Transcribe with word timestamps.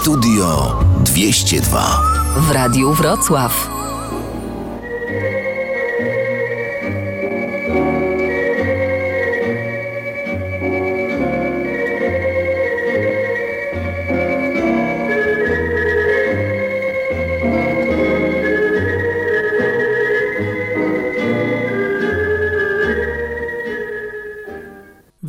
Studio 0.00 0.76
202 1.04 2.02
w 2.36 2.50
Radiu 2.50 2.94
Wrocław. 2.94 3.77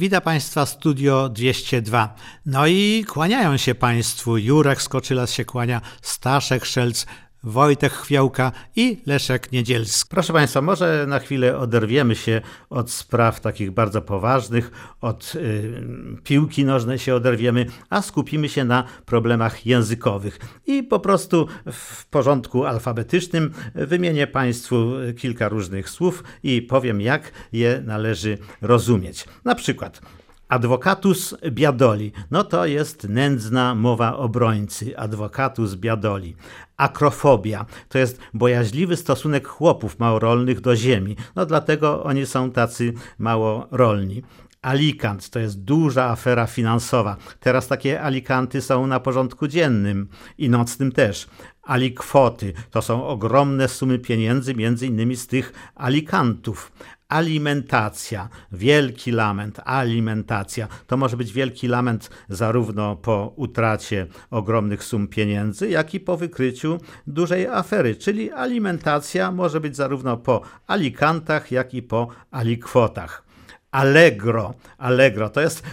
Witam 0.10 0.21
Państwa 0.21 0.66
Studio 0.66 1.30
202. 1.30 2.16
No 2.46 2.68
i 2.68 3.05
kłaniają 3.07 3.57
się 3.57 3.75
Państwu. 3.75 4.38
Jurek 4.38 4.82
Skoczylas 4.82 5.32
się 5.32 5.46
kłania, 5.46 5.82
Staszek 6.01 6.65
Szelc, 6.65 7.06
Wojtek 7.43 7.93
Chwiałka 7.93 8.52
i 8.75 9.02
Leszek 9.06 9.52
Niedzielski. 9.52 10.10
Proszę 10.10 10.34
Państwa, 10.34 10.61
może 10.61 11.06
na 11.07 11.20
chwilę 11.20 11.57
oderwiemy 11.57 12.15
się 12.15 12.42
od 12.70 12.92
spraw 12.92 13.42
takich 13.42 13.71
bardzo 13.71 14.02
poważnych, 14.02 14.71
od 15.02 15.34
y, 15.36 15.82
piłki 16.24 16.65
nożnej 16.65 17.00
się 17.00 17.15
oderwiemy, 17.15 17.65
a 17.89 18.02
skupimy 18.02 18.50
się 18.50 18.65
na 18.65 18.84
problemach 19.06 19.65
językowych. 19.65 20.39
I 20.65 20.84
po 20.84 21.00
prostu 21.00 21.48
w 21.71 22.06
porządku 22.06 22.65
alfabetycznym 22.65 23.54
wymienię 23.76 24.28
Państwu 24.28 24.92
kilka 25.18 25.50
różnych 25.50 25.90
słów 25.90 26.24
i 26.43 26.62
powiem, 26.62 27.01
jak 27.01 27.32
je 27.51 27.84
należy 27.86 28.37
rozumieć. 28.62 29.26
Na 29.46 29.56
przykład 29.56 30.01
Advocatus 30.50 31.36
biadoli. 31.52 32.12
No 32.31 32.44
to 32.44 32.66
jest 32.66 33.09
nędzna 33.09 33.76
mowa 33.76 34.17
obrońcy. 34.17 34.98
Advocatus 34.98 35.76
biadoli. 35.76 36.36
Akrofobia 36.78 37.66
to 37.90 37.98
jest 37.98 38.20
bojaźliwy 38.34 38.98
stosunek 38.98 39.48
chłopów 39.48 40.00
małorolnych 40.00 40.62
do 40.62 40.76
ziemi. 40.76 41.16
No 41.36 41.46
dlatego 41.46 42.04
oni 42.04 42.26
są 42.26 42.52
tacy 42.52 42.94
mało 43.18 43.68
rolni. 43.72 44.23
Alikant 44.62 45.30
to 45.30 45.40
jest 45.40 45.64
duża 45.64 46.10
afera 46.10 46.48
finansowa. 46.48 47.18
Teraz 47.40 47.68
takie 47.68 48.02
alikanty 48.02 48.62
są 48.62 48.88
na 48.88 49.00
porządku 49.00 49.48
dziennym 49.48 50.08
i 50.38 50.50
nocnym 50.50 50.92
też. 50.92 51.28
Alikwoty 51.64 52.54
to 52.72 52.82
są 52.82 53.08
ogromne 53.08 53.68
sumy 53.68 54.00
pieniędzy, 54.00 54.56
między 54.56 54.88
innymi 54.88 55.16
z 55.16 55.28
tych 55.28 55.54
alikantów 55.76 56.72
alimentacja, 57.10 58.30
wielki 58.52 59.12
lament, 59.12 59.60
alimentacja. 59.66 60.68
To 60.88 60.98
może 60.98 61.18
być 61.18 61.34
wielki 61.34 61.68
lament 61.68 62.10
zarówno 62.30 62.96
po 62.96 63.34
utracie 63.36 64.08
ogromnych 64.32 64.84
sum 64.84 65.08
pieniędzy, 65.08 65.70
jak 65.70 65.94
i 65.94 66.00
po 66.00 66.18
wykryciu 66.18 66.78
dużej 67.08 67.48
afery, 67.48 67.96
czyli 67.96 68.32
alimentacja 68.32 69.32
może 69.32 69.60
być 69.60 69.76
zarówno 69.76 70.18
po 70.18 70.42
alikantach, 70.68 71.52
jak 71.52 71.74
i 71.74 71.82
po 71.82 72.08
alikwotach. 72.32 73.23
Allegro, 73.72 74.54
allegro, 74.78 75.30
to 75.30 75.42
jest 75.42 75.64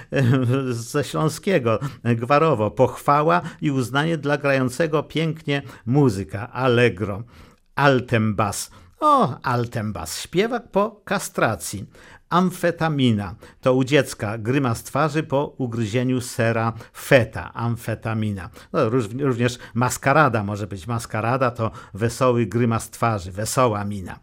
ze 0.70 1.04
śląskiego, 1.04 1.78
gwarowo, 2.04 2.70
pochwała 2.70 3.42
i 3.60 3.70
uznanie 3.70 4.18
dla 4.18 4.38
grającego 4.38 5.02
pięknie 5.02 5.62
muzyka, 5.86 6.52
allegro. 6.52 7.22
Altembas, 7.74 8.70
o, 9.00 9.40
Altembas, 9.42 10.20
śpiewak 10.20 10.70
po 10.70 11.00
kastracji. 11.04 11.86
Amfetamina 12.30 13.34
to 13.60 13.74
u 13.74 13.84
dziecka 13.84 14.38
grymas 14.38 14.82
twarzy 14.82 15.22
po 15.22 15.54
ugryzieniu 15.58 16.20
sera 16.20 16.72
feta. 16.92 17.54
Amfetamina. 17.54 18.50
No, 18.72 18.90
również 19.18 19.58
maskarada 19.74 20.44
może 20.44 20.66
być. 20.66 20.86
Maskarada 20.86 21.50
to 21.50 21.70
wesoły 21.94 22.46
grymas 22.46 22.90
twarzy, 22.90 23.32
wesoła 23.32 23.84
mina. 23.84 24.18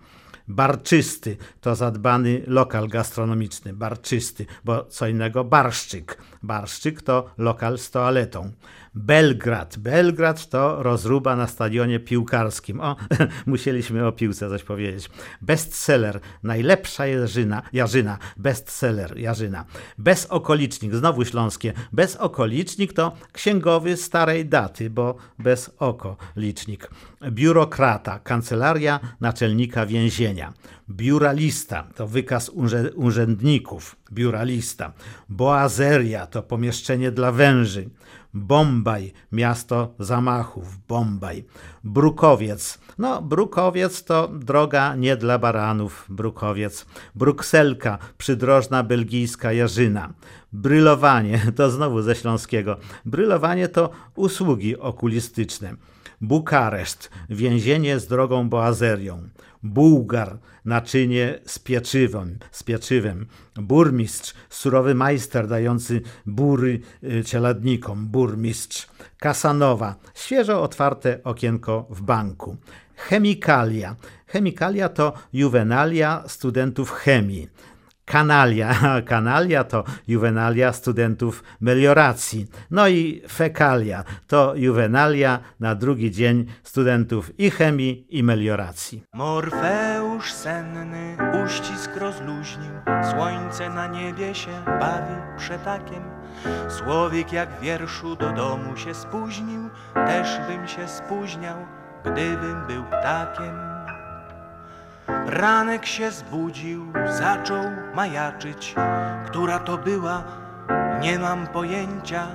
Barczysty 0.47 1.37
to 1.61 1.75
zadbany 1.75 2.43
lokal 2.47 2.87
gastronomiczny, 2.87 3.73
barczysty, 3.73 4.45
bo 4.63 4.83
co 4.83 5.07
innego 5.07 5.43
barszczyk. 5.43 6.17
Barszczyk 6.43 7.01
to 7.01 7.29
lokal 7.37 7.77
z 7.77 7.91
toaletą. 7.91 8.51
Belgrad. 8.95 9.77
Belgrad 9.77 10.49
to 10.49 10.83
rozruba 10.83 11.35
na 11.35 11.47
stadionie 11.47 11.99
piłkarskim. 11.99 12.81
O, 12.81 12.95
musieliśmy 13.45 14.07
o 14.07 14.11
piłce 14.11 14.49
coś 14.49 14.63
powiedzieć. 14.63 15.09
Bestseller. 15.41 16.19
Najlepsza 16.43 17.07
jarzyna. 17.07 17.61
Jarzyna. 17.73 18.17
Bestseller. 18.37 19.17
Jarzyna. 19.17 19.65
Bezokolicznik. 19.97 20.95
Znowu 20.95 21.25
śląskie. 21.25 21.73
Bezokolicznik 21.91 22.93
to 22.93 23.15
księgowy 23.31 23.97
starej 23.97 24.45
daty, 24.45 24.89
bo 24.89 25.15
bez 25.39 25.71
oko 25.79 26.17
licznik. 26.35 26.89
Biurokrata. 27.31 28.19
Kancelaria 28.19 28.99
naczelnika 29.21 29.85
więzienia. 29.85 30.53
Biuralista 30.89 31.87
to 31.95 32.07
wykaz 32.07 32.51
urzędników. 32.95 33.95
Biuralista. 34.11 34.93
Boazeria 35.29 36.27
to 36.27 36.43
pomieszczenie 36.43 37.11
dla 37.11 37.31
węży. 37.31 37.89
Bombaj, 38.33 39.13
miasto 39.31 39.93
zamachów, 39.99 40.77
Bombaj. 40.87 41.45
Brukowiec, 41.83 42.79
no 42.97 43.21
Brukowiec 43.21 44.03
to 44.03 44.27
droga 44.27 44.95
nie 44.95 45.17
dla 45.17 45.39
baranów, 45.39 46.05
Brukowiec. 46.09 46.85
Brukselka, 47.15 47.97
przydrożna 48.17 48.83
belgijska 48.83 49.51
jarzyna. 49.51 50.13
Brylowanie, 50.53 51.41
to 51.57 51.71
znowu 51.71 52.01
ze 52.01 52.15
śląskiego. 52.15 52.77
Brylowanie 53.05 53.67
to 53.67 53.89
usługi 54.15 54.77
okulistyczne. 54.77 55.75
Bukareszt, 56.23 57.09
więzienie 57.29 57.99
z 57.99 58.07
drogą 58.07 58.49
boazerią. 58.49 59.29
Bułgar, 59.63 60.37
naczynie 60.65 61.39
z 61.45 61.59
pieczywem, 61.59 62.39
z 62.51 62.63
pieczywem. 62.63 63.25
Burmistrz, 63.55 64.33
surowy 64.49 64.95
majster 64.95 65.47
dający 65.47 66.01
bury 66.25 66.79
y, 67.03 67.23
czeladnikom, 67.23 68.07
burmistrz. 68.07 68.87
Kasanowa, 69.19 69.95
świeżo 70.13 70.61
otwarte 70.61 71.19
okienko 71.23 71.87
w 71.89 72.01
banku. 72.01 72.57
Chemikalia. 72.95 73.95
Chemikalia 74.27 74.89
to 74.89 75.13
juwenalia 75.33 76.23
studentów 76.27 76.91
chemii. 76.91 77.47
Kanalia. 78.05 78.75
Kanalia 79.09 79.63
to 79.63 79.83
juwenalia 80.07 80.73
studentów 80.73 81.43
melioracji. 81.61 82.47
No 82.71 82.87
i 82.87 83.21
fekalia 83.29 84.03
to 84.27 84.53
juwenalia 84.55 85.39
na 85.59 85.75
drugi 85.75 86.11
dzień 86.11 86.45
studentów 86.63 87.39
i 87.39 87.49
chemii, 87.49 88.05
i 88.09 88.23
melioracji. 88.23 89.03
Morfeusz 89.13 90.33
senny 90.33 91.17
uścisk 91.45 91.91
rozluźnił, 91.95 92.73
słońce 93.11 93.69
na 93.69 93.87
niebie 93.87 94.35
się 94.35 94.51
bawi 94.65 95.37
przetakiem. 95.37 96.03
Słowik 96.69 97.33
jak 97.33 97.49
wierszu 97.61 98.15
do 98.15 98.31
domu 98.31 98.77
się 98.77 98.93
spóźnił, 98.93 99.69
też 99.93 100.39
bym 100.47 100.67
się 100.67 100.87
spóźniał, 100.87 101.57
gdybym 102.05 102.67
był 102.67 102.83
ptakiem. 102.83 103.72
Ranek 105.25 105.85
się 105.85 106.11
zbudził, 106.11 106.85
zaczął 107.17 107.63
majaczyć, 107.95 108.75
która 109.25 109.59
to 109.59 109.77
była, 109.77 110.23
nie 111.01 111.19
mam 111.19 111.47
pojęcia, 111.47 112.27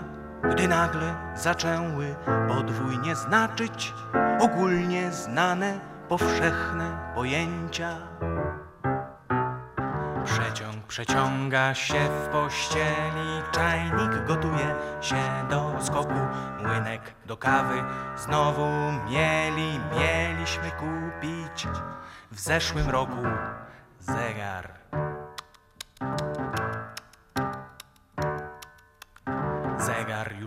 gdy 0.50 0.68
nagle 0.68 1.14
zaczęły 1.36 2.14
podwójnie 2.48 3.16
znaczyć 3.16 3.94
ogólnie 4.40 5.12
znane, 5.12 5.80
powszechne 6.08 7.12
pojęcia. 7.14 7.96
Przeciąg 10.24 10.67
przeciąga 10.88 11.75
się 11.75 12.09
w 12.09 12.28
pościeli, 12.28 13.43
czajnik 13.53 14.26
gotuje 14.26 14.75
się 15.00 15.47
do 15.50 15.75
skoku, 15.81 16.21
młynek 16.62 17.14
do 17.26 17.37
kawy 17.37 17.82
znowu 18.17 18.67
mieli, 19.11 19.81
mieliśmy 19.99 20.70
kupić 20.70 21.67
w 22.31 22.40
zeszłym 22.40 22.90
roku 22.90 23.23
zegar. 24.00 24.79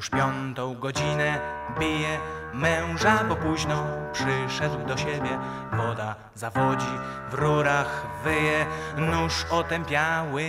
Już 0.02 0.10
piątą 0.10 0.76
godzinę 0.76 1.40
bije 1.80 2.20
męża, 2.54 3.24
bo 3.30 3.36
późno 3.36 3.84
przyszedł 4.14 4.86
do 4.88 4.98
siebie. 4.98 5.40
Woda 5.74 6.16
zawodzi, 6.36 6.94
w 7.32 7.34
rurach 7.34 8.08
wyje, 8.24 8.66
nóż 8.98 9.46
otępiały 9.52 10.44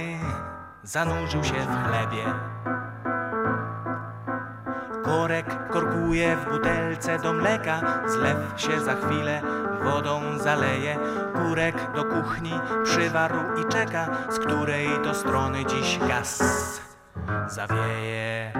zanurzył 0.82 1.44
się 1.44 1.54
w 1.54 1.88
chlebie. 1.88 2.24
Korek 5.04 5.68
korkuje 5.70 6.36
w 6.36 6.50
butelce 6.50 7.18
do 7.18 7.32
mleka, 7.32 7.80
zlew 8.06 8.36
się 8.56 8.80
za 8.80 8.94
chwilę 8.94 9.42
wodą 9.84 10.20
zaleje. 10.38 10.98
Kurek 11.34 11.92
do 11.94 12.04
kuchni 12.04 12.52
przywarł 12.84 13.38
i 13.60 13.72
czeka, 13.72 14.08
z 14.30 14.38
której 14.38 14.88
to 15.04 15.14
strony 15.14 15.64
dziś 15.64 15.98
gaz 15.98 16.42
zawieje. 17.48 18.52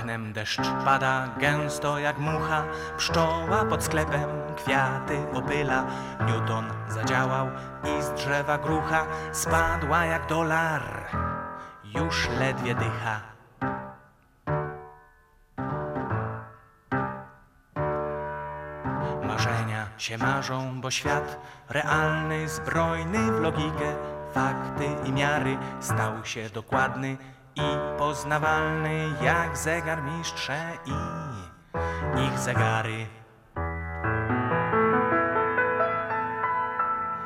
Oknem 0.00 0.32
deszcz 0.32 0.68
pada 0.84 1.28
gęsto 1.38 1.98
jak 1.98 2.18
mucha, 2.18 2.64
pszczoła 2.96 3.64
pod 3.64 3.84
sklepem 3.84 4.30
kwiaty 4.56 5.18
opyla. 5.32 5.84
Newton 6.26 6.64
zadziałał 6.88 7.46
i 7.84 8.02
z 8.02 8.10
drzewa 8.10 8.58
grucha. 8.58 9.06
Spadła 9.32 10.04
jak 10.04 10.26
dolar, 10.26 10.82
już 11.84 12.28
ledwie 12.38 12.74
dycha. 12.74 13.20
Marzenia 19.22 19.86
się 19.98 20.18
marzą, 20.18 20.80
bo 20.80 20.90
świat 20.90 21.40
realny, 21.68 22.48
zbrojny 22.48 23.32
w 23.32 23.40
logikę, 23.40 23.96
fakty 24.34 25.08
i 25.08 25.12
miary 25.12 25.58
stał 25.80 26.24
się 26.24 26.50
dokładny 26.50 27.16
i 27.56 27.98
poznawalny 27.98 29.14
jak 29.22 29.58
zegar 29.58 30.02
mistrze 30.02 30.58
i 30.86 31.20
ich 32.26 32.38
zegary. 32.38 33.06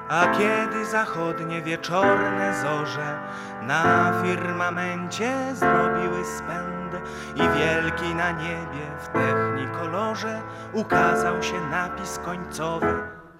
A 0.09 0.27
kiedy 0.27 0.87
zachodnie 0.87 1.63
wieczorne 1.63 2.55
zorze 2.63 3.19
na 3.63 4.13
firmamencie 4.23 5.55
zrobiły 5.55 6.25
spęd 6.25 7.09
i 7.37 7.59
wielki 7.59 8.15
na 8.15 8.31
niebie 8.31 8.87
w 8.99 9.09
technikolorze 9.09 10.43
ukazał 10.73 11.43
się 11.43 11.61
napis 11.71 12.19
końcowy 12.19 12.95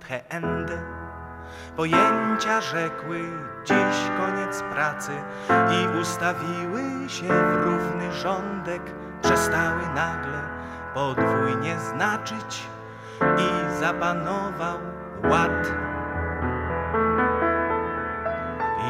The 0.09 0.31
End. 0.31 0.71
Pojęcia 1.77 2.61
rzekły 2.61 3.21
dziś 3.65 4.11
koniec 4.19 4.63
pracy 4.63 5.13
i 5.49 5.99
ustawiły 6.01 7.09
się 7.09 7.29
w 7.29 7.65
równy 7.65 8.13
rządek, 8.13 8.83
przestały 9.23 9.83
nagle 9.95 10.43
podwójnie 10.95 11.79
znaczyć 11.79 12.67
i 13.39 13.81
zapanował 13.81 14.79
ład 15.23 15.73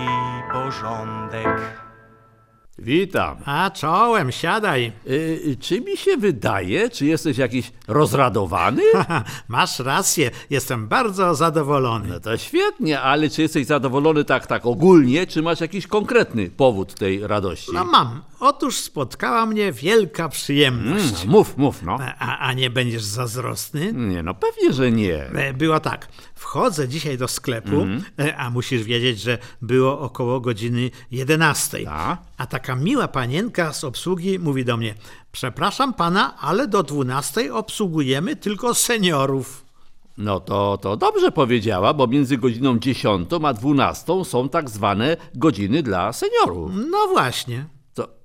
i 0.01 0.09
porządek. 0.53 1.84
Witam. 2.79 3.37
A 3.45 3.71
czołem, 3.71 4.33
siadaj. 4.33 4.93
Y, 5.07 5.57
czy 5.61 5.81
mi 5.81 5.97
się 5.97 6.17
wydaje, 6.17 6.91
czy 6.91 7.07
jesteś 7.07 7.39
jakiś 7.39 7.73
rozradowany? 7.89 8.83
Masz 9.49 9.79
rację, 9.79 10.31
jestem 10.51 10.89
bardzo 10.89 11.35
zadowolony. 11.35 12.09
No 12.09 12.21
to 12.21 12.37
świetnie, 12.39 13.01
ale 13.01 13.31
czy 13.31 13.43
jesteś 13.43 13.67
zadowolony 13.67 14.25
tak, 14.25 14.47
tak 14.47 14.67
ogólnie, 14.67 15.27
czy 15.27 15.43
masz 15.43 15.61
jakiś 15.61 15.87
konkretny 15.87 16.51
powód 16.51 16.95
tej 16.95 17.27
radości? 17.27 17.71
No 17.75 17.85
mam. 17.85 18.23
Otóż 18.41 18.77
spotkała 18.77 19.47
mnie 19.47 19.73
wielka 19.73 20.29
przyjemność. 20.29 21.15
Mm, 21.23 21.29
mów, 21.29 21.57
mów, 21.57 21.83
no. 21.83 21.99
A, 22.19 22.39
a 22.39 22.53
nie 22.53 22.71
będziesz 22.71 23.03
zazdrosny? 23.03 23.93
Nie, 23.93 24.23
no 24.23 24.35
pewnie, 24.35 24.73
że 24.73 24.91
nie. 24.93 25.25
E, 25.27 25.53
Było 25.55 25.81
tak. 25.81 26.09
Wchodzę 26.35 26.89
dzisiaj 26.89 27.19
do 27.19 27.29
sklepu, 27.29 27.81
Mhm. 27.81 28.05
e, 28.21 28.37
a 28.37 28.51
musisz 28.51 28.83
wiedzieć, 28.83 29.21
że 29.21 29.39
było 29.63 30.01
około 30.01 30.41
godziny 30.41 30.91
11. 31.11 31.85
Tak. 31.85 32.19
A 32.37 32.47
taka 32.47 32.77
miła 32.77 33.09
panienka 33.09 33.73
z 33.73 33.85
obsługi 33.85 34.39
mówi 34.39 34.65
do 34.65 34.77
mnie: 34.77 34.95
Przepraszam 35.33 35.95
pana, 35.95 36.37
ale 36.41 36.69
do 36.69 36.83
12 36.83 37.55
obsługujemy 37.55 38.37
tylko 38.37 38.75
seniorów. 38.75 39.65
No 40.19 40.41
to, 40.41 40.79
to 40.83 40.97
dobrze 40.97 41.33
powiedziała, 41.33 41.95
bo 41.95 42.07
między 42.07 42.39
godziną 42.39 42.79
10 42.79 43.29
a 43.45 43.53
12 43.53 44.25
są 44.25 44.49
tak 44.49 44.71
zwane 44.71 45.17
godziny 45.35 45.83
dla 45.83 46.13
seniorów. 46.13 46.71
No 46.91 47.07
właśnie. 47.13 47.65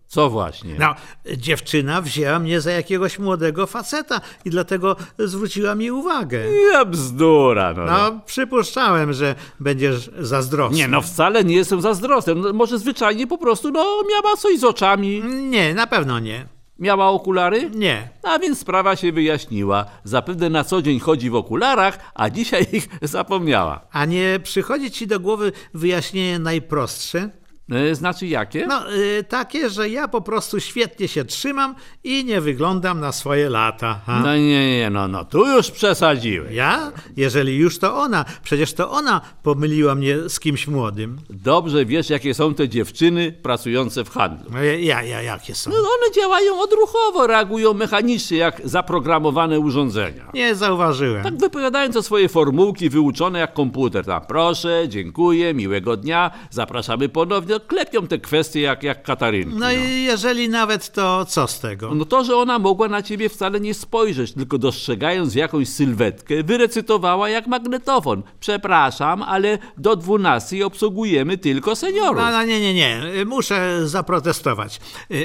Co, 0.10 0.30
właśnie? 0.30 0.76
No, 0.80 0.96
dziewczyna 1.38 2.02
wzięła 2.02 2.40
mnie 2.40 2.62
za 2.62 2.72
jakiegoś 2.72 3.20
młodego 3.20 3.68
faceta 3.68 4.22
i 4.46 4.50
dlatego 4.50 4.96
zwróciła 5.20 5.76
mi 5.76 5.92
uwagę. 5.92 6.40
Ja 6.72 6.86
bzdura, 6.86 7.74
no. 7.74 7.86
no. 7.86 7.92
No, 7.92 8.20
przypuszczałem, 8.26 9.14
że 9.14 9.36
będziesz 9.60 10.12
zazdrosny. 10.20 10.78
Nie, 10.78 10.88
no 10.88 11.02
wcale 11.02 11.44
nie 11.44 11.56
jestem 11.56 11.82
zazdrosny. 11.82 12.36
No, 12.36 12.54
może 12.54 12.80
zwyczajnie 12.80 13.28
po 13.28 13.38
prostu, 13.38 13.72
no, 13.72 14.02
miała 14.10 14.38
coś 14.38 14.60
z 14.60 14.64
oczami. 14.64 15.24
Nie, 15.24 15.74
na 15.74 15.88
pewno 15.88 16.20
nie. 16.20 16.46
Miała 16.80 17.10
okulary? 17.10 17.70
Nie. 17.70 18.10
A 18.24 18.40
więc 18.40 18.60
sprawa 18.60 18.96
się 18.96 19.12
wyjaśniła. 19.12 19.86
Zapewne 20.04 20.50
na 20.50 20.64
co 20.64 20.82
dzień 20.82 21.00
chodzi 21.00 21.30
w 21.30 21.36
okularach, 21.36 22.00
a 22.14 22.30
dzisiaj 22.30 22.68
ich 22.72 22.88
zapomniała. 23.02 23.82
A 23.92 24.06
nie 24.06 24.40
przychodzi 24.44 24.92
ci 24.92 25.08
do 25.08 25.20
głowy 25.20 25.52
wyjaśnienie 25.74 26.40
najprostsze? 26.40 27.39
E, 27.72 27.96
znaczy 27.96 28.28
jakie? 28.28 28.68
No, 28.68 28.94
y, 28.94 29.24
takie, 29.24 29.70
że 29.70 29.90
ja 29.90 30.08
po 30.08 30.22
prostu 30.22 30.60
świetnie 30.60 31.08
się 31.08 31.26
trzymam 31.26 31.76
i 32.04 32.26
nie 32.26 32.42
wyglądam 32.42 33.00
na 33.00 33.12
swoje 33.12 33.50
lata. 33.50 34.02
Ha? 34.06 34.22
No 34.24 34.36
nie, 34.36 34.78
nie, 34.80 34.90
no, 34.90 35.08
no, 35.08 35.26
tu 35.26 35.48
już 35.56 35.72
przesadziłeś. 35.72 36.54
Ja? 36.56 36.92
Jeżeli 37.18 37.58
już 37.58 37.80
to 37.80 37.98
ona. 37.98 38.26
Przecież 38.44 38.74
to 38.74 38.92
ona 38.92 39.22
pomyliła 39.44 39.96
mnie 39.96 40.30
z 40.30 40.40
kimś 40.40 40.68
młodym. 40.68 41.18
Dobrze 41.30 41.86
wiesz, 41.86 42.10
jakie 42.10 42.34
są 42.34 42.54
te 42.54 42.70
dziewczyny 42.70 43.32
pracujące 43.32 44.04
w 44.04 44.10
handlu. 44.10 44.50
No, 44.52 44.64
Ja, 44.64 45.04
ja, 45.04 45.22
jakie 45.22 45.56
są? 45.56 45.70
No, 45.72 45.78
one 45.78 46.14
działają 46.16 46.62
odruchowo, 46.62 47.28
reagują 47.28 47.74
mechanicznie, 47.74 48.38
jak 48.38 48.62
zaprogramowane 48.64 49.60
urządzenia. 49.60 50.32
Nie 50.34 50.56
zauważyłem. 50.56 51.24
Tak 51.24 51.38
wypowiadając 51.38 51.96
o 51.96 52.04
swoje 52.04 52.30
formułki 52.30 52.90
wyuczone 52.90 53.40
jak 53.40 53.54
komputer. 53.54 54.06
Tam, 54.06 54.22
proszę, 54.28 54.84
dziękuję, 54.88 55.54
miłego 55.54 55.98
dnia, 55.98 56.32
zapraszamy 56.50 57.10
ponownie. 57.10 57.59
Klepią 57.68 58.08
te 58.08 58.18
kwestie 58.18 58.62
jak, 58.62 58.84
jak 58.84 59.04
Katarynki. 59.04 59.56
No 59.56 59.72
i 59.72 60.04
jeżeli 60.04 60.50
nawet, 60.50 60.92
to 60.92 61.26
co 61.26 61.48
z 61.48 61.60
tego? 61.60 61.96
No 61.96 62.06
to, 62.06 62.24
że 62.24 62.36
ona 62.36 62.60
mogła 62.60 62.88
na 62.88 63.02
ciebie 63.02 63.30
wcale 63.30 63.60
nie 63.60 63.74
spojrzeć, 63.74 64.34
tylko 64.34 64.58
dostrzegając 64.58 65.36
jakąś 65.36 65.70
sylwetkę, 65.70 66.44
wyrecytowała 66.44 67.30
jak 67.30 67.48
magnetofon. 67.48 68.24
Przepraszam, 68.40 69.24
ale 69.24 69.58
do 69.78 69.96
12 69.96 70.66
obsługujemy 70.66 71.38
tylko 71.38 71.76
seniorów. 71.76 72.18
No, 72.18 72.32
no 72.32 72.44
nie, 72.44 72.62
nie, 72.62 72.74
nie. 72.74 73.02
Muszę 73.26 73.88
zaprotestować. 73.88 74.80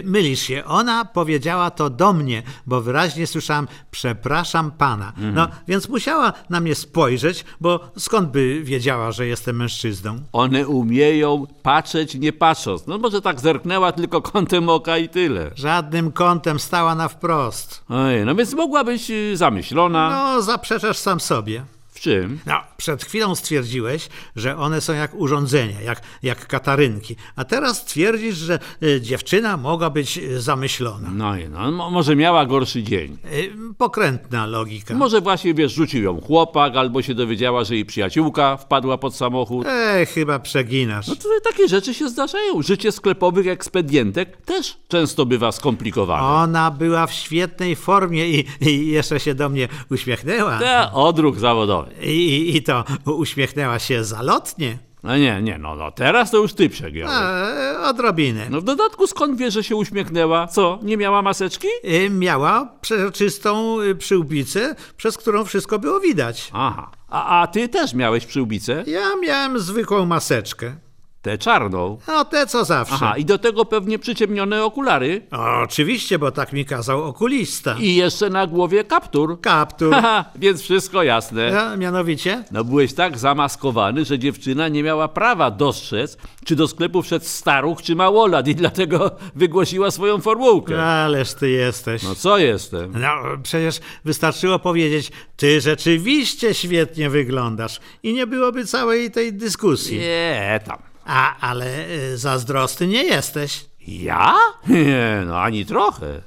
Mylisz 0.05 0.41
się. 0.41 0.65
Ona 0.65 1.05
powiedziała 1.05 1.71
to 1.71 1.91
do 1.91 2.13
mnie, 2.13 2.43
bo 2.67 2.81
wyraźnie 2.81 3.27
słyszałam 3.27 3.69
przepraszam 3.91 4.71
pana. 4.71 5.13
No, 5.35 5.49
więc 5.69 5.89
musiała 5.89 6.33
na 6.51 6.61
mnie 6.61 6.75
spojrzeć, 6.75 7.45
bo 7.61 7.81
skąd 7.99 8.31
by 8.31 8.61
wiedziała, 8.63 9.13
że 9.13 9.27
jestem 9.27 9.57
mężczyzną? 9.57 10.21
One 10.33 10.69
umieją 10.69 11.47
patrzeć 11.63 12.17
nie 12.25 12.33
patrząc. 12.33 12.87
No 12.87 12.99
może 12.99 13.23
tak 13.23 13.41
zerknęła 13.41 13.93
tylko 13.93 14.23
kątem 14.33 14.69
oka 14.69 14.99
i 14.99 15.09
tyle. 15.09 15.51
Żadnym 15.55 16.13
kątem 16.13 16.59
stała 16.59 16.95
na 16.95 17.09
wprost. 17.09 17.85
Oj, 17.89 18.25
no 18.25 18.35
więc 18.35 18.55
mogła 18.55 18.85
być 18.85 19.11
y, 19.11 19.37
zamyślona. 19.37 20.11
No, 20.11 20.43
zaprzeczasz 20.43 20.99
sam 20.99 21.21
sobie. 21.21 21.65
W 21.91 22.01
czym? 22.01 22.41
No, 22.47 22.61
przed 22.85 23.05
chwilą 23.05 23.35
stwierdziłeś, 23.35 24.09
że 24.37 24.57
one 24.57 24.81
są 24.81 24.93
jak 24.93 25.15
urządzenia, 25.15 25.81
jak, 25.81 26.01
jak 26.23 26.47
katarynki. 26.47 27.17
A 27.37 27.45
teraz 27.45 27.85
twierdzisz, 27.85 28.37
że 28.37 28.59
y, 28.83 29.01
dziewczyna 29.01 29.57
mogła 29.57 29.91
być 29.91 30.21
zamyślona. 30.37 31.11
No 31.13 31.37
i 31.37 31.49
no, 31.49 31.71
mo- 31.71 31.91
może 31.91 32.17
miała 32.17 32.47
gorszy 32.47 32.83
dzień. 32.83 33.19
Y, 33.33 33.53
pokrętna 33.79 34.47
logika. 34.47 34.95
Może 34.95 35.21
właśnie, 35.21 35.55
wiesz, 35.55 35.73
rzucił 35.73 36.03
ją 36.03 36.21
chłopak, 36.21 36.77
albo 36.77 37.03
się 37.03 37.15
dowiedziała, 37.15 37.65
że 37.65 37.75
jej 37.75 37.85
przyjaciółka 37.85 38.57
wpadła 38.57 38.99
pod 38.99 39.17
samochód. 39.17 39.67
Ej, 39.69 40.07
chyba 40.07 40.39
przeginasz. 40.39 41.09
No 41.09 41.17
tutaj 41.17 41.39
takie 41.45 41.69
rzeczy 41.69 41.95
się 41.95 42.09
zdarzają. 42.09 42.63
Życie 42.63 42.93
sklepowych 42.93 43.47
ekspedientek 43.47 44.37
też 44.37 44.77
często 44.89 45.27
bywa 45.27 45.53
skomplikowane. 45.53 46.23
Ona 46.23 46.71
była 46.71 47.07
w 47.07 47.13
świetnej 47.13 47.77
formie 47.77 48.29
i, 48.29 48.45
i 48.61 48.87
jeszcze 48.87 49.21
się 49.21 49.35
do 49.35 49.49
mnie 49.49 49.69
uśmiechnęła. 49.91 50.59
Te 50.59 50.93
odruch 50.93 51.39
zawodowy. 51.39 51.91
I, 52.03 52.11
I, 52.11 52.57
I 52.57 52.63
to 52.63 52.74
uśmiechnęła 53.05 53.79
się 53.79 54.05
zalotnie. 54.05 54.79
No 55.03 55.17
nie, 55.17 55.43
nie, 55.43 55.59
no, 55.59 55.75
no 55.77 55.91
teraz 55.91 56.31
to 56.31 56.37
już 56.37 56.55
ty 56.55 56.69
przegiąłeś. 56.69 57.15
E, 57.17 57.81
odrobinę. 57.81 58.47
No 58.51 58.61
w 58.61 58.65
dodatku 58.65 59.07
skąd 59.07 59.39
wiesz, 59.39 59.55
że 59.55 59.65
się 59.65 59.77
uśmiechnęła? 59.77 60.47
Co, 60.47 60.79
nie 60.83 60.97
miała 60.97 61.23
maseczki? 61.23 61.69
Y, 61.85 62.11
Miała 62.11 62.73
przezroczystą 62.81 63.81
y, 63.81 63.95
przyłbicę, 63.95 64.75
przez 64.97 65.19
którą 65.19 65.45
wszystko 65.45 65.79
było 65.79 66.01
widać. 66.01 66.51
Aha. 66.53 66.91
A, 67.09 67.41
a 67.43 67.47
ty 67.47 67.69
też 67.69 67.95
miałeś 67.95 68.27
przyłbicę? 68.27 68.85
Ja 68.87 69.17
miałem 69.23 69.59
zwykłą 69.61 70.07
maseczkę. 70.07 70.77
Tę 71.25 71.39
czarną. 71.39 71.99
No 72.09 72.25
te 72.25 72.47
co 72.47 72.65
zawsze. 72.65 72.95
Aha, 72.95 73.17
i 73.17 73.25
do 73.25 73.39
tego 73.39 73.65
pewnie 73.65 73.99
przyciemnione 73.99 74.65
okulary. 74.65 75.27
O, 75.33 75.61
oczywiście, 75.63 76.19
bo 76.19 76.31
tak 76.31 76.53
mi 76.53 76.65
kazał 76.65 77.05
okulista. 77.05 77.77
I 77.81 77.95
jeszcze 77.95 78.31
na 78.31 78.47
głowie 78.47 78.85
kaptur. 78.85 79.41
Kaptur. 79.41 79.93
Haha, 79.95 80.25
więc 80.37 80.63
wszystko 80.63 81.03
jasne. 81.03 81.61
A, 81.61 81.77
mianowicie? 81.77 82.45
No 82.51 82.65
byłeś 82.65 82.95
tak 82.95 83.19
zamaskowany, 83.19 84.05
że 84.05 84.19
dziewczyna 84.19 84.69
nie 84.69 84.83
miała 84.83 85.09
prawa 85.09 85.51
dostrzec, 85.51 86.17
czy 86.45 86.57
do 86.57 86.69
sklepu 86.69 87.03
wszedł 87.03 87.25
staruch, 87.25 87.83
czy 87.83 87.97
małolat 87.97 88.49
i 88.49 88.55
dlatego 88.55 89.11
wygłosiła 89.35 89.91
swoją 89.91 90.21
formułkę. 90.21 90.83
Ależ 90.85 91.35
ty 91.35 91.51
jesteś. 91.51 92.03
No 92.03 92.15
co 92.15 92.39
jestem? 92.39 92.93
No, 93.01 93.15
przecież 93.43 93.81
wystarczyło 94.05 94.59
powiedzieć, 94.59 95.13
ty 95.37 95.61
rzeczywiście 95.61 96.55
świetnie 96.55 97.11
wyglądasz 97.11 97.81
i 98.03 98.13
nie 98.13 98.27
byłoby 98.27 98.67
całej 98.67 99.11
tej 99.11 99.33
dyskusji. 99.33 99.99
Nie, 99.99 100.61
tam. 100.67 100.94
A, 101.07 101.37
ale 101.41 101.89
y, 101.89 102.19
zazdrosny 102.19 102.87
nie 102.87 103.05
jesteś. 103.05 103.65
Ja? 103.87 104.35
Nie, 104.69 105.23
no 105.27 105.41
ani 105.41 105.67
trochę. 105.67 106.23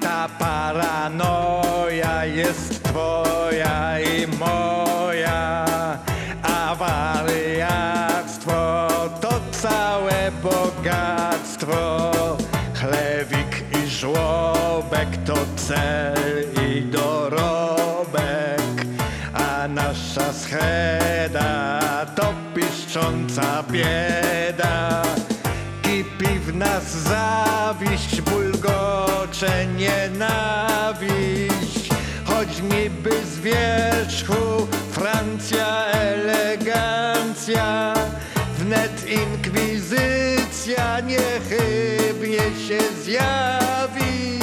Ta 0.00 0.28
paranoja 0.38 2.24
jest 2.24 2.82
twoja 2.82 4.00
i 4.00 4.26
moja. 4.38 5.64
a 6.42 6.70
Awariactwo 6.70 8.88
to 9.20 9.40
całe 9.50 10.32
bogactwo. 10.42 12.10
Chlewik 12.74 13.64
i 13.84 13.88
żłobek 13.90 15.08
to 15.26 15.34
cel 15.56 16.44
i 16.68 16.82
do 16.82 17.19
scheda 20.32 22.06
to 22.16 22.34
piszcząca 22.54 23.62
bieda. 23.70 25.02
Kipi 25.82 26.38
w 26.38 26.54
nas 26.56 26.84
zawiść, 26.84 28.20
bulgocze 28.20 29.66
nienawiść, 29.66 31.10
choć 32.24 32.62
niby 32.62 33.10
z 33.26 33.38
wierzchu 33.38 34.66
Francja 34.92 35.86
elegancja, 35.86 36.34
wnet 38.58 39.06
inkwizycja 39.08 41.00
niechybnie 41.00 42.38
się 42.68 42.78
zjawi, 43.04 44.38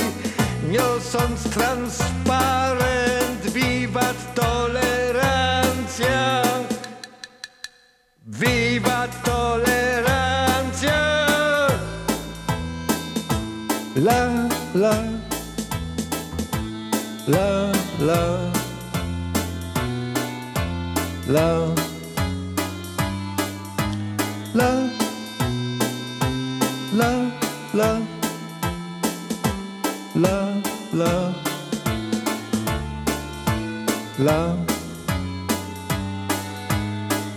niosąc 0.69 1.43
transparent 1.49 3.41
wiwat 3.53 4.35
tolerancja. 4.35 4.96
La 13.99 14.47
la. 14.75 14.93
La 17.27 17.71
la. 17.99 18.51
La. 21.27 21.73
La. 24.53 24.69
La 26.93 27.09
la. 27.73 27.99
La 30.15 30.53
la. 30.93 31.33
La. 34.19 34.55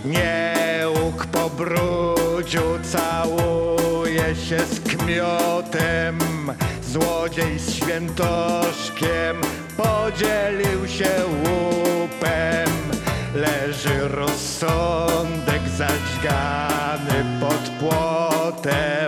Nie 0.05 0.85
łuk 0.95 1.25
po 1.25 1.49
brudziu 1.49 2.79
całuje 2.83 4.35
się 4.35 4.59
z 4.59 4.79
kmiotem 4.79 6.30
Złodziej 6.91 7.59
z 7.59 7.73
świętoszkiem 7.73 9.37
podzielił 9.77 10.87
się 10.87 11.09
łupem. 11.25 12.69
Leży 13.35 14.07
rozsądek 14.07 15.61
zadźgany 15.77 17.39
pod 17.39 17.69
płotem 17.79 19.00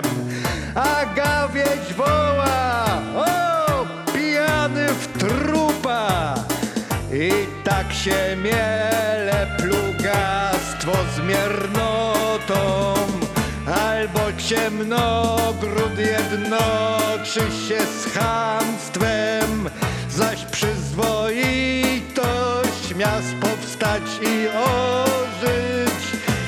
Albo 14.44 14.50
ciemnogród 14.50 15.98
jednoczy 15.98 17.40
się 17.40 17.86
z 17.86 18.14
chamstwem 18.14 19.70
Zaś 20.10 20.46
przyzwoitość 20.46 22.96
miast 22.96 23.36
powstać 23.42 24.02
i 24.22 24.48
ożyć. 24.48 26.04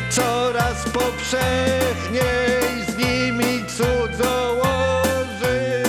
Coraz 0.10 0.90
powszechniej 0.90 2.86
z 2.88 2.98
nimi 2.98 3.66
cudzołoży 3.68 5.84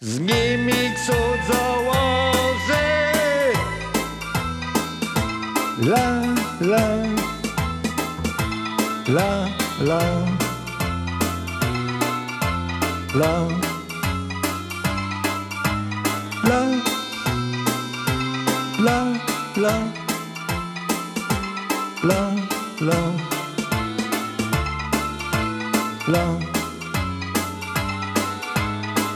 z 0.00 0.20
nimi 0.20 0.94
cudzołoży. 1.06 2.40
La, 5.82 6.22
la, 6.60 6.88
la, 9.08 9.46
love, 9.80 10.28
love, 13.14 13.52
love, 16.44 16.82
love, 18.78 19.20
love, 19.56 19.92
love, 22.04 22.80
love, 22.80 23.20
love. 26.08 26.44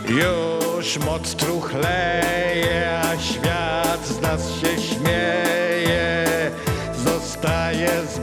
Już 0.09 0.99
moc 0.99 1.35
truchleje, 1.35 3.01
a 3.05 3.19
świat 3.19 4.07
z 4.07 4.21
nas 4.21 4.51
się 4.51 4.83
śmieje, 4.83 6.51
zostaje 7.05 7.89
z 8.15 8.19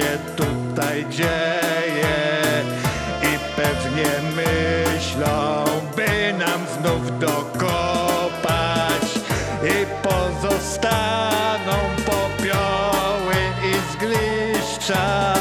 się 0.00 0.18
tutaj 0.36 1.06
dzieje. 1.10 2.16
I 3.22 3.38
pewnie 3.56 4.10
myślą, 4.36 5.64
by 5.96 6.32
nam 6.38 6.60
znów 6.78 7.18
dokopać. 7.18 9.06
I 9.62 9.86
pozostaną 10.08 11.76
popioły 12.06 13.36
i 13.70 13.72
zgliszcza. 13.92 15.34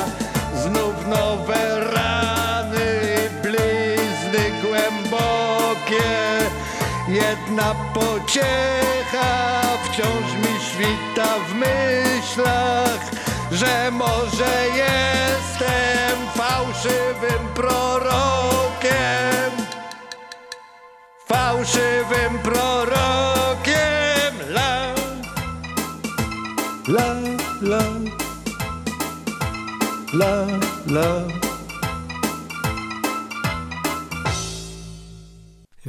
Znów 0.63 1.07
nowe 1.07 1.79
rany 1.93 2.87
i 3.15 3.43
blizny 3.43 4.43
głębokie. 4.61 6.09
Jedna 7.07 7.75
pociecha 7.93 9.61
wciąż 9.83 10.33
mi 10.41 10.53
świta 10.69 11.29
w 11.49 11.53
myślach, 11.55 13.01
że 13.59 13.91
może 13.91 14.67
jestem 14.75 16.17
fałszywym 16.35 17.47
prorokiem. 17.55 19.51
Fałszywym 21.27 22.39
prorokiem. 22.43 24.33
La, 24.49 24.95
la, 26.87 27.15
la, 27.61 27.83
la, 30.13 30.45
la. 30.87 31.48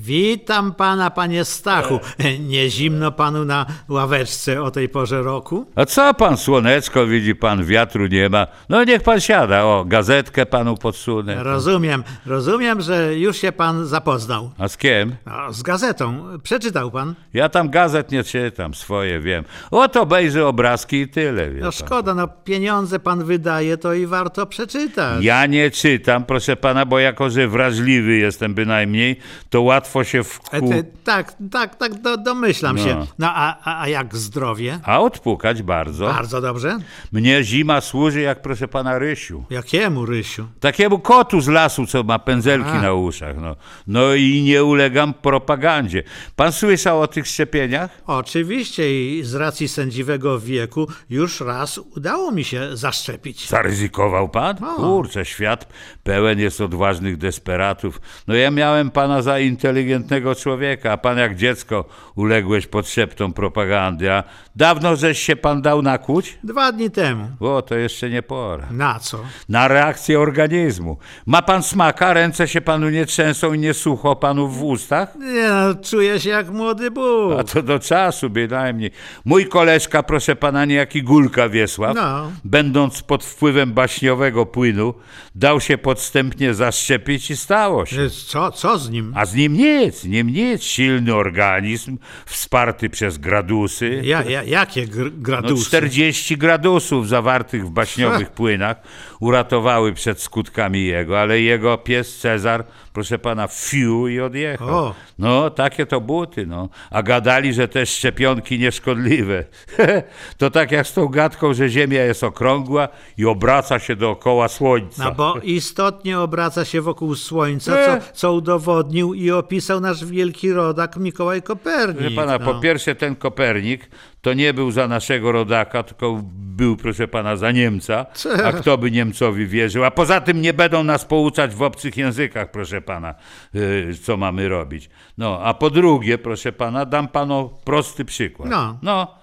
Witam 0.05 0.75
pana, 0.75 1.11
panie 1.11 1.45
Stachu. 1.45 2.01
Nie 2.49 2.71
zimno 2.71 3.13
panu 3.13 3.45
na 3.45 3.67
ławeczce 3.89 4.63
o 4.63 4.71
tej 4.71 4.89
porze 4.89 5.23
roku? 5.23 5.67
A 5.77 5.85
co 5.85 6.15
pan, 6.15 6.37
słoneczko, 6.37 7.07
widzi 7.07 7.35
pan, 7.35 7.65
wiatru 7.65 8.07
nie 8.07 8.29
ma. 8.29 8.47
No 8.69 8.85
niech 8.85 9.03
pan 9.03 9.21
siada, 9.21 9.65
o, 9.65 9.85
gazetkę 9.85 10.47
panu 10.47 10.77
podsunę. 10.77 11.43
Rozumiem, 11.45 12.05
rozumiem, 12.27 12.81
że 12.81 13.19
już 13.19 13.37
się 13.37 13.53
pan 13.53 13.87
zapoznał. 13.87 14.51
A 14.59 14.69
z 14.69 14.77
kim? 14.77 15.15
No, 15.27 15.53
z 15.53 15.63
gazetą. 15.63 16.25
Przeczytał 16.43 16.91
pan? 16.91 17.15
Ja 17.35 17.49
tam 17.49 17.71
gazet 17.71 18.13
nie 18.13 18.25
czytam, 18.25 18.75
swoje 18.75 19.21
wiem. 19.21 19.45
Oto 19.71 20.03
obejrzę 20.03 20.47
obrazki 20.47 20.97
i 20.97 21.09
tyle, 21.09 21.51
wie 21.51 21.61
No 21.61 21.63
pan. 21.67 21.73
szkoda, 21.73 22.15
no 22.15 22.29
pieniądze 22.29 22.99
pan 23.01 23.25
wydaje, 23.25 23.77
to 23.77 23.95
i 23.95 24.07
warto 24.07 24.47
przeczytać. 24.47 25.25
Ja 25.25 25.47
nie 25.47 25.71
czytam, 25.71 26.25
proszę 26.25 26.57
pana, 26.57 26.87
bo 26.87 26.99
jako, 26.99 27.31
że 27.31 27.49
wrażliwy 27.49 28.17
jestem 28.17 28.55
bynajmniej, 28.55 29.17
to 29.51 29.63
łatwo 29.63 30.00
się 30.05 30.19
E, 30.21 30.25
wku... 30.25 30.69
ty, 30.71 30.85
tak, 31.05 31.35
tak, 31.51 31.75
tak, 31.77 32.01
do, 32.03 32.17
domyślam 32.17 32.77
No. 32.77 32.85
się. 32.85 33.07
No 33.19 33.29
a, 33.35 33.81
a, 33.83 33.89
jak 33.89 34.17
zdrowie? 34.17 34.81
A 34.85 35.01
odpukać 35.01 35.63
bardzo. 35.63 36.05
Bardzo 36.07 36.41
dobrze. 36.41 36.79
Mnie 37.13 37.45
zima 37.45 37.81
służy 37.81 38.21
jak, 38.21 38.43
proszę 38.43 38.69
pana, 38.69 38.99
Rysiu. 38.99 39.45
Jakiemu, 39.51 40.07
Rysiu? 40.07 40.47
Takiemu 40.61 40.99
kotu 40.99 41.41
z 41.41 41.49
lasu, 41.49 41.87
co 41.87 42.03
ma 42.03 42.19
pędzelki 42.19 42.71
A. 42.71 42.83
na 42.83 42.93
uszach. 42.93 43.37
No. 43.41 43.57
no 43.87 44.15
i 44.15 44.43
nie 44.43 44.65
ulegam 44.65 45.15
propagandzie. 45.15 46.03
Pan 46.37 46.53
słyszał 46.53 47.01
o 47.01 47.07
tych 47.07 47.27
szczepieniach? 47.27 47.91
Oczywiście 48.07 49.17
i 49.19 49.23
z 49.25 49.35
racji 49.35 49.69
sędziwego 49.69 50.41
wieku 50.41 50.87
już 51.11 51.41
raz 51.41 51.79
udało 51.79 52.33
mi 52.33 52.45
się 52.45 52.77
zaszczepić. 52.77 53.49
Zaryzykował 53.49 54.29
pan? 54.29 54.57
O. 54.65 54.75
Kurczę, 54.77 55.25
świat 55.25 55.69
pełen 56.03 56.39
jest 56.41 56.61
odważnych 56.61 57.17
desperatów. 57.17 58.01
No 58.27 58.35
ja 58.35 58.51
miałem 58.51 58.91
pana 58.91 59.23
zainteresować 59.23 59.61
inteligentnego 59.81 60.35
człowieka, 60.35 60.93
a 60.93 60.97
pan 60.97 61.19
jak 61.19 61.37
dziecko 61.37 61.85
uległeś 62.17 62.67
pod 62.67 62.89
szeptom 62.89 63.33
propagandy, 63.33 64.13
a 64.13 64.25
dawno 64.57 64.97
żeś 64.97 65.19
się 65.19 65.37
pan 65.37 65.63
dał 65.63 65.83
nakłuć? 65.83 66.39
Dwa 66.45 66.73
dni 66.73 66.91
temu. 66.91 67.29
O, 67.41 67.63
to 67.63 67.75
jeszcze 67.77 68.11
nie 68.11 68.23
pora. 68.23 68.67
Na 68.71 68.99
co? 68.99 69.19
Na 69.49 69.69
reakcję 69.69 70.21
organizmu. 70.21 70.97
Ma 71.27 71.43
pan 71.43 71.63
smaka, 71.63 72.13
ręce 72.15 72.49
się 72.49 72.61
panu 72.61 72.91
nie 72.91 73.07
trzęsą 73.07 73.53
i 73.53 73.59
nie 73.59 73.75
sucho 73.75 74.17
panu 74.17 74.49
w 74.49 74.63
ustach? 74.65 75.09
Nie 75.21 75.49
no, 75.49 75.75
czuję 75.75 76.21
się 76.21 76.31
jak 76.31 76.51
młody 76.51 76.91
Bóg. 76.91 77.33
A 77.41 77.45
to 77.45 77.63
do 77.63 77.79
czasu 77.79 78.31
bynajmniej. 78.31 78.91
Mój 79.25 79.47
koleżka, 79.47 80.03
proszę 80.03 80.37
pana, 80.37 80.65
niejaki 80.65 81.03
Gulka 81.03 81.49
Wiesław, 81.49 81.97
No. 81.97 82.31
będąc 82.45 83.03
pod 83.03 83.25
wpływem 83.25 83.73
baśniowego 83.73 84.47
płynu, 84.47 84.95
dał 85.35 85.61
się 85.61 85.79
podstępnie 85.79 86.55
zaszczepić 86.55 87.31
i 87.31 87.37
stało 87.37 87.87
się. 87.87 88.11
Co, 88.27 88.53
co 88.53 88.79
z 88.79 88.91
nim? 88.91 89.13
A 89.17 89.27
z 89.27 89.35
nim 89.35 89.53
nic, 89.53 89.70
nim 90.05 90.27
nic. 90.31 90.63
Silny 90.63 91.15
organizm, 91.15 91.99
wsparty 92.27 92.91
przez 92.91 93.19
gradusy. 93.19 94.01
Ja, 94.05 94.23
ja, 94.23 94.43
jakie 94.43 94.87
gr- 94.87 95.05
No, 95.05 95.11
gradusy? 95.23 95.67
40 95.67 96.37
gradusów 96.37 97.09
zawartych 97.09 97.67
w 97.67 97.71
baśniowych 97.71 98.31
płynach 98.31 98.77
uratowały 99.21 99.93
przed 99.93 100.21
skutkami 100.21 100.85
jego, 100.87 101.21
ale 101.21 101.41
jego 101.41 101.79
pies 101.79 102.19
Cezar, 102.19 102.65
proszę 102.93 103.19
pana, 103.19 103.49
fiu 103.49 104.09
i 104.09 104.21
odjechał. 104.21 104.69
O. 104.69 104.95
No, 105.19 105.51
takie 105.51 105.87
to 105.87 106.01
buty, 106.01 106.47
no. 106.47 106.69
A 106.91 107.03
gadali, 107.03 107.53
że 107.55 107.69
te 107.69 107.87
szczepionki 107.87 108.59
nieszkodliwe. 108.59 109.45
to 110.39 110.51
tak 110.51 110.73
jak 110.73 110.87
z 110.87 110.93
tą 110.93 111.07
gadką, 111.09 111.55
że 111.55 111.69
Ziemia 111.69 112.03
jest 112.05 112.25
okrągła 112.25 112.89
i 113.19 113.25
obraca 113.27 113.79
się 113.79 113.97
dookoła 113.97 114.49
Słońca. 114.49 115.05
No 115.05 115.13
bo 115.13 115.35
istotnie 115.43 116.19
obraca 116.21 116.65
się 116.65 116.81
wokół 116.81 117.15
Słońca, 117.15 117.79
E. 117.79 118.01
co, 118.01 118.13
co 118.13 118.33
udowodnił 118.33 119.15
i 119.15 119.31
opisał 119.31 119.60
nasz 119.81 120.05
wielki 120.05 120.53
rodak 120.53 120.97
Mikołaj 120.97 121.43
Kopernik. 121.43 121.99
Proszę 121.99 122.15
pana, 122.15 122.39
no. 122.39 122.53
po 122.55 122.61
pierwsze 122.61 122.95
ten 122.95 123.17
Kopernik 123.17 123.91
to 124.21 124.33
nie 124.35 124.55
był 124.55 124.71
za 124.71 124.89
naszego 124.89 125.33
rodaka, 125.33 125.83
tylko 125.83 126.21
był, 126.33 126.77
proszę 126.77 127.09
pana, 127.09 127.37
za 127.37 127.51
Niemca. 127.51 128.07
A 128.45 128.53
kto 128.53 128.79
by 128.79 128.91
Niemcowi 128.91 129.47
wierzył? 129.47 129.85
A 129.85 129.91
poza 129.91 130.21
tym 130.21 130.43
nie 130.43 130.53
będą 130.53 130.85
nas 130.85 131.05
pouczać 131.05 131.55
w 131.55 131.63
obcych 131.63 131.97
językach, 131.97 132.51
proszę 132.51 132.81
pana, 132.81 133.15
yy, 133.55 133.95
co 134.03 134.17
mamy 134.17 134.49
robić. 134.49 134.91
No, 135.19 135.41
a 135.43 135.55
po 135.55 135.71
drugie, 135.71 136.19
proszę 136.19 136.53
pana, 136.53 136.85
dam 136.85 137.09
panu 137.09 137.51
prosty 137.65 138.05
przykład. 138.05 138.51
No. 138.51 138.79
no 138.83 139.21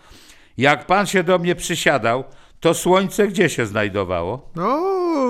jak 0.58 0.86
pan 0.86 1.06
się 1.06 1.24
do 1.24 1.40
mnie 1.40 1.56
przysiadał, 1.56 2.24
to 2.60 2.74
słońce 2.74 3.28
gdzie 3.28 3.50
się 3.50 3.66
znajdowało? 3.66 4.50
No, 4.56 4.82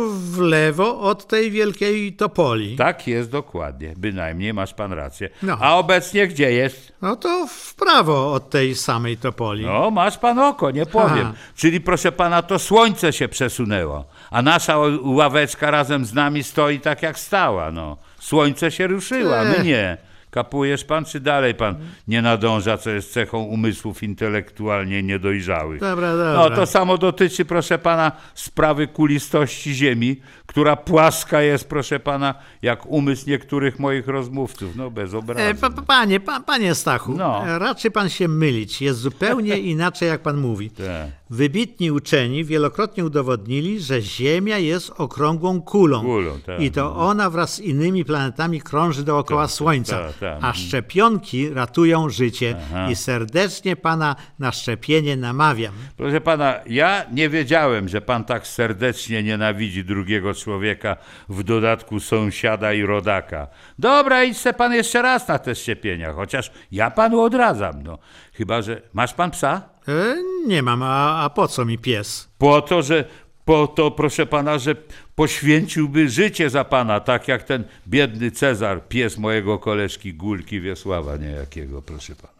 w 0.09 0.39
lewo 0.39 0.99
od 0.99 1.27
tej 1.27 1.51
wielkiej 1.51 2.13
topoli. 2.13 2.75
Tak 2.75 3.07
jest 3.07 3.31
dokładnie, 3.31 3.93
bynajmniej 3.97 4.53
masz 4.53 4.73
pan 4.73 4.93
rację. 4.93 5.29
No. 5.43 5.57
A 5.61 5.75
obecnie 5.75 6.27
gdzie 6.27 6.51
jest? 6.51 6.93
No 7.01 7.15
to 7.15 7.47
w 7.47 7.75
prawo 7.75 8.33
od 8.33 8.49
tej 8.49 8.75
samej 8.75 9.17
topoli. 9.17 9.65
No, 9.65 9.91
masz 9.91 10.17
pan 10.17 10.39
oko, 10.39 10.71
nie 10.71 10.85
powiem. 10.85 11.27
Aha. 11.27 11.33
Czyli 11.55 11.81
proszę 11.81 12.11
pana, 12.11 12.41
to 12.41 12.59
słońce 12.59 13.13
się 13.13 13.27
przesunęło, 13.27 14.05
a 14.31 14.41
nasza 14.41 14.77
ławeczka 15.03 15.71
razem 15.71 16.05
z 16.05 16.13
nami 16.13 16.43
stoi 16.43 16.79
tak 16.79 17.01
jak 17.01 17.19
stała, 17.19 17.71
no. 17.71 17.97
Słońce 18.19 18.71
się 18.71 18.87
ruszyło, 18.87 19.37
a 19.39 19.43
my 19.43 19.63
nie. 19.63 19.97
Kapujesz 20.37 20.83
pan, 20.83 21.05
czy 21.05 21.19
dalej 21.19 21.55
pan 21.55 21.75
nie 22.07 22.21
nadąża, 22.21 22.77
co 22.77 22.89
jest 22.89 23.13
cechą 23.13 23.43
umysłów 23.43 24.03
intelektualnie 24.03 25.03
niedojrzałych? 25.03 25.79
Dobra, 25.79 26.11
dobra. 26.11 26.33
No, 26.33 26.49
to 26.49 26.65
samo 26.65 26.97
dotyczy, 26.97 27.45
proszę 27.45 27.77
pana, 27.79 28.11
sprawy 28.33 28.87
kulistości 28.87 29.73
Ziemi, 29.73 30.21
która 30.45 30.75
płaska 30.75 31.41
jest, 31.41 31.69
proszę 31.69 31.99
pana, 31.99 32.35
jak 32.61 32.85
umysł 32.85 33.29
niektórych 33.29 33.79
moich 33.79 34.07
rozmówców. 34.07 34.75
No, 34.75 34.91
bez 34.91 35.13
obrazu. 35.13 35.41
E, 35.41 35.53
pa, 35.55 35.69
pa, 35.69 35.81
panie, 35.81 36.19
pa, 36.19 36.39
panie 36.39 36.75
Stachu, 36.75 37.13
No. 37.17 37.43
raczy 37.59 37.91
pan 37.91 38.09
się 38.09 38.27
mylić. 38.27 38.81
Jest 38.81 38.99
zupełnie 38.99 39.57
inaczej, 39.73 40.09
jak 40.09 40.21
pan 40.21 40.37
mówi. 40.37 40.69
Tak. 40.69 40.85
Wybitni 41.29 41.91
uczeni 41.91 42.45
wielokrotnie 42.45 43.05
udowodnili, 43.05 43.79
że 43.79 44.01
Ziemia 44.01 44.57
jest 44.57 44.91
okrągłą 44.97 45.61
kulą. 45.61 46.01
Kulą, 46.01 46.39
tak. 46.45 46.61
I 46.61 46.71
to 46.71 46.95
ona 46.95 47.29
wraz 47.29 47.53
z 47.55 47.59
innymi 47.59 48.05
planetami 48.05 48.61
krąży 48.61 49.03
dookoła 49.03 49.41
Tak, 49.43 49.51
Słońca. 49.51 49.99
tak, 50.03 50.17
tak. 50.17 50.39
A 50.41 50.53
szczepionki 50.53 51.49
ratują 51.49 52.09
życie. 52.09 52.55
I 52.91 52.95
serdecznie 52.95 53.75
pana 53.75 54.15
na 54.39 54.51
szczepienie 54.51 55.17
namawiam. 55.17 55.73
Proszę 55.97 56.21
pana, 56.21 56.55
ja 56.67 57.05
nie 57.11 57.29
wiedziałem, 57.29 57.89
że 57.89 58.01
pan 58.01 58.23
tak 58.25 58.47
serdecznie 58.47 59.23
nienawidzi 59.23 59.83
drugiego 59.85 60.33
człowieka, 60.33 60.97
w 61.29 61.43
dodatku 61.43 61.99
sąsiada 61.99 62.73
i 62.73 62.81
rodaka. 62.81 63.47
Dobra, 63.79 64.23
idź 64.23 64.37
se 64.37 64.53
pan 64.53 64.73
jeszcze 64.73 65.01
raz 65.01 65.27
na 65.27 65.39
te 65.39 65.55
szczepienia, 65.55 66.13
chociaż 66.13 66.51
ja 66.71 66.91
panu 66.91 67.19
odradzam, 67.21 67.83
no. 67.83 67.97
Chyba, 68.33 68.61
że 68.61 68.81
masz 68.93 69.13
pan 69.13 69.31
psa? 69.31 69.76
E, 69.87 70.15
nie 70.47 70.63
mam, 70.63 70.83
a, 70.83 71.23
a 71.23 71.29
po 71.29 71.47
co 71.47 71.65
mi 71.65 71.77
pies? 71.77 72.29
Po 72.37 72.61
to, 72.61 72.81
że 72.81 73.05
po 73.45 73.67
to, 73.67 73.91
proszę 73.91 74.25
pana, 74.25 74.57
że 74.59 74.75
poświęciłby 75.15 76.09
życie 76.09 76.49
za 76.49 76.63
pana, 76.63 76.99
tak 76.99 77.27
jak 77.27 77.43
ten 77.43 77.63
biedny 77.87 78.31
Cezar, 78.31 78.87
pies 78.87 79.17
mojego 79.17 79.59
koleżki 79.59 80.13
Gulki 80.13 80.61
Wiesława 80.61 81.17
niejakiego, 81.17 81.81
proszę 81.81 82.13
pana. 82.15 82.37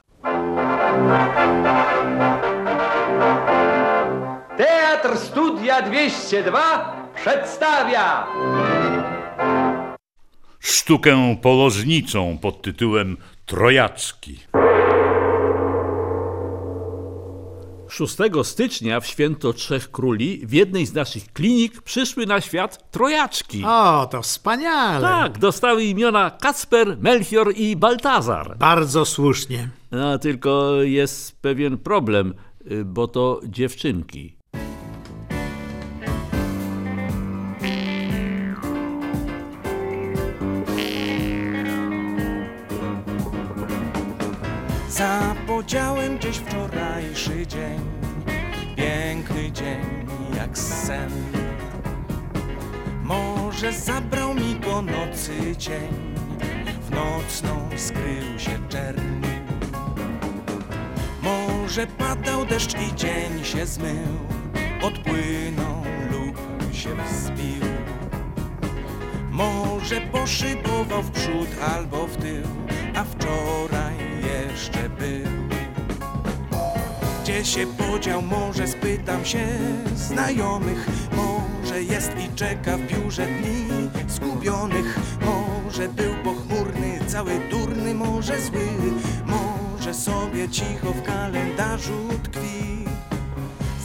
Teatr 4.58 5.18
Studia 5.18 5.82
202 5.82 7.12
przedstawia 7.16 8.28
Sztukę 10.60 11.36
polożniczą 11.42 12.38
pod 12.42 12.62
tytułem 12.62 13.18
Trojaczki. 13.46 14.40
6 17.98 18.18
stycznia 18.44 19.00
w 19.00 19.08
święto 19.08 19.54
Trzech 19.54 19.92
Króli 19.92 20.48
w 20.48 20.54
jednej 20.54 20.86
z 20.86 20.94
naszych 20.94 21.34
klinik 21.34 21.82
przyszły 21.82 22.26
na 22.26 22.42
świat 22.42 22.92
trojaczki. 22.92 23.64
O, 23.66 24.08
to 24.12 24.22
wspaniale. 24.22 25.02
Tak, 25.02 25.38
dostały 25.38 25.84
imiona 25.84 26.32
Kacper, 26.32 26.98
Melchior 27.00 27.54
i 27.56 27.76
Baltazar. 27.76 28.58
Bardzo 28.58 29.06
słusznie. 29.06 29.70
No, 29.92 30.20
tylko 30.20 30.74
jest 30.82 31.42
pewien 31.42 31.78
problem, 31.78 32.34
y, 32.72 32.86
bo 32.86 33.08
to 33.08 33.42
dziewczynki. 33.46 34.38
Zapodziałem 45.58 46.18
gdzieś 46.18 46.38
wczorajszy 46.38 47.48
dzień. 47.48 47.80
Piękny 48.76 49.52
dzień 49.52 50.08
jak 50.36 50.58
sen. 50.58 51.12
Może 53.04 53.74
zabrał 53.74 54.34
mi 54.34 54.60
go 54.60 54.82
nocy 54.82 55.56
cień. 55.58 56.16
W 56.82 56.92
nocną 56.92 57.70
skrył 57.76 58.40
się 58.40 58.70
czerń 58.70 59.22
Może 61.22 61.88
padał 61.88 62.46
deszcz 62.46 62.74
i 62.74 62.96
dzień 62.96 63.44
się 63.44 63.66
zmył. 63.66 64.08
Odpłynął 64.82 65.84
lub 66.12 66.74
się 66.74 66.90
wzbił. 66.96 67.64
Może 69.32 70.02
poszybował 70.02 71.04
w 71.04 71.12
przód 71.12 71.50
albo 71.76 72.08
w 72.08 72.18
tył, 72.18 72.44
a 72.96 73.04
wczoraj 73.04 74.07
jeszcze 74.28 74.90
był. 74.90 75.32
Gdzie 77.24 77.46
się 77.46 77.68
podział, 77.68 78.22
może 78.22 78.68
spytam 78.68 79.26
się 79.26 79.48
znajomych, 79.96 80.88
może 81.16 81.84
jest 81.84 82.12
i 82.20 82.36
czeka 82.36 82.78
w 82.78 82.82
biurze 82.82 83.26
dni 83.26 83.90
zgubionych, 84.08 85.00
może 85.22 85.88
był 85.90 86.14
pochmurny, 86.24 87.00
cały 87.08 87.40
durny, 87.50 87.94
może 87.94 88.42
zły, 88.42 88.68
może 89.26 89.94
sobie 89.94 90.50
cicho 90.50 90.92
w 90.92 91.04
kalendarzu 91.04 92.10
tkwi. 92.24 92.68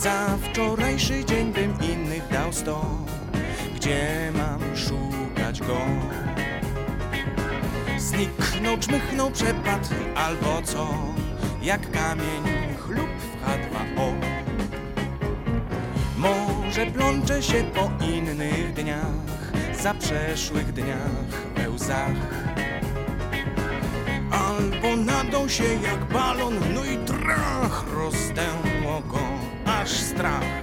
Za 0.03 0.39
wczorajszy 0.43 1.25
dzień 1.25 1.53
bym 1.53 1.75
innych 1.81 2.29
dał 2.33 2.53
sto 2.53 2.85
Gdzie 3.77 4.33
mam 4.35 4.77
szukać 4.77 5.61
go? 5.61 5.79
Zniknął, 8.03 8.79
czmychnął, 8.79 9.31
przepadł 9.31 9.89
albo 10.15 10.63
co 10.63 10.89
Jak 11.63 11.91
kamień 11.91 12.43
chlub 12.79 13.09
w 13.19 13.47
H2O 13.47 14.13
Może 16.17 16.87
plączę 16.87 17.43
się 17.43 17.65
po 17.75 18.05
innych 18.05 18.73
dniach 18.73 19.53
Za 19.83 19.95
przeszłych 19.95 20.73
dniach 20.73 21.43
we 21.57 21.71
łzach. 21.71 22.17
Albo 24.31 24.97
nadął 24.97 25.49
się 25.49 25.65
jak 25.65 26.05
balon, 26.13 26.55
no 26.75 26.85
i 26.85 26.97
trach 27.07 27.85
Rozdęło 27.95 29.01
go 29.01 29.21
aż 29.67 29.91
strach 29.91 30.63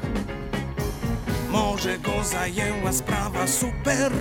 Może 1.79 1.97
go 1.97 2.23
zajęła 2.23 2.93
sprawa 2.93 3.47
super 3.47 4.11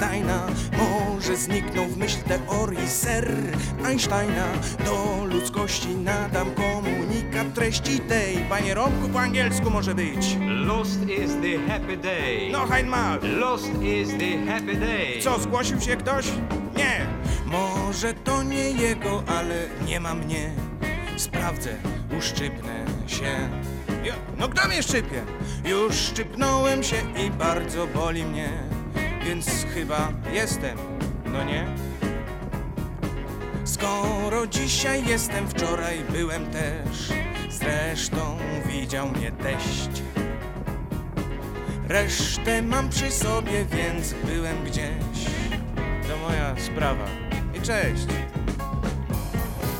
tajna. 0.00 0.46
Może 0.78 1.36
zniknął 1.36 1.86
w 1.86 1.96
myśl 1.96 2.18
teorii 2.28 2.88
ser 2.88 3.32
Einsteina. 3.84 4.46
Do 4.84 5.24
ludzkości 5.24 5.88
nadam 5.88 6.54
komunikat 6.54 7.54
treści 7.54 8.00
tej. 8.00 8.36
Panie 8.36 8.74
Romku, 8.74 9.08
po 9.08 9.20
angielsku 9.20 9.70
może 9.70 9.94
być. 9.94 10.36
Lost 10.66 11.00
is 11.02 11.30
the 11.42 11.72
happy 11.72 11.96
day. 11.96 12.48
No 12.52 12.66
Heinmal. 12.66 13.18
Lost 13.38 13.82
is 13.82 14.08
the 14.08 14.52
happy 14.52 14.76
day. 14.76 15.20
Co, 15.22 15.38
zgłosił 15.38 15.80
się 15.80 15.96
ktoś? 15.96 16.26
Nie. 16.76 17.06
Może 17.46 18.14
to 18.14 18.42
nie 18.42 18.70
jego, 18.70 19.22
ale 19.26 19.66
nie 19.86 20.00
ma 20.00 20.14
mnie. 20.14 20.50
Sprawdzę, 21.16 21.76
uszczypnę 22.18 22.84
się 23.06 23.48
No 24.38 24.48
kto 24.48 24.68
mnie 24.68 24.82
szczypie? 24.82 25.24
Już 25.64 25.94
szczypnąłem 25.94 26.82
się 26.82 26.96
i 27.26 27.30
bardzo 27.30 27.86
boli 27.86 28.24
mnie 28.24 28.48
Więc 29.24 29.46
chyba 29.74 30.12
jestem, 30.32 30.78
no 31.24 31.44
nie? 31.44 31.66
Skoro 33.64 34.46
dzisiaj 34.46 35.06
jestem, 35.06 35.48
wczoraj 35.48 35.98
byłem 36.10 36.46
też 36.46 37.12
Zresztą 37.50 38.38
widział 38.66 39.08
mnie 39.08 39.32
teść 39.32 40.02
Resztę 41.88 42.62
mam 42.62 42.88
przy 42.88 43.10
sobie, 43.10 43.64
więc 43.64 44.14
byłem 44.24 44.64
gdzieś 44.64 45.24
To 46.08 46.16
moja 46.28 46.54
sprawa 46.58 47.04
i 47.54 47.60
cześć 47.60 48.06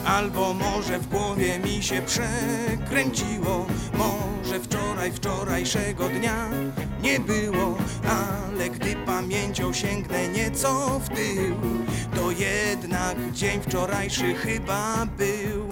Albo 0.05 0.55
może 0.55 0.99
w 0.99 1.07
głowie 1.07 1.59
mi 1.59 1.83
się 1.83 2.03
przekręciło 2.03 3.67
wczoraj, 5.13 5.65
wczorajszego 5.65 6.09
dnia 6.09 6.49
nie 7.03 7.21
było 7.21 7.79
Ale 8.09 8.71
gdy 8.71 8.97
pamięcią 9.07 9.73
sięgnę 9.73 10.29
nieco 10.29 11.01
w 11.01 11.09
tył 11.09 11.57
To 12.15 12.31
jednak 12.31 13.33
dzień 13.33 13.61
wczorajszy 13.61 14.35
chyba 14.35 15.07
był. 15.07 15.69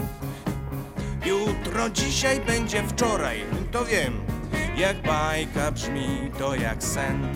Jutro, 1.24 1.90
dzisiaj 1.90 2.40
będzie 2.40 2.82
wczoraj, 2.82 3.44
to 3.70 3.84
wiem. 3.84 4.20
Jak 4.76 5.02
bajka 5.02 5.72
brzmi, 5.72 6.30
to 6.38 6.54
jak 6.54 6.82
sen. 6.82 7.28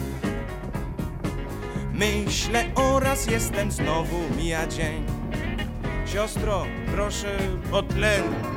Myślę 1.93 2.65
oraz 2.75 3.27
jestem, 3.27 3.71
znowu 3.71 4.17
mija 4.37 4.67
dzień. 4.67 5.07
Siostro, 6.07 6.67
proszę 6.93 7.39
o 7.73 7.83
tlen 7.83 8.56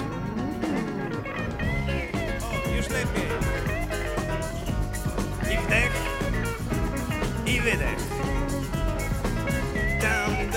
y 7.50 7.58
it 7.58 8.00
Dun, 10.02 10.52